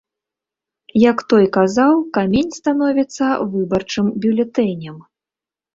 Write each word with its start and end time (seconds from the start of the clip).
Як 1.11 1.17
той 1.33 1.45
казаў, 1.59 1.93
камень 2.17 2.49
становіцца 2.59 3.25
выбарчым 3.53 4.05
бюлетэнем. 4.27 4.95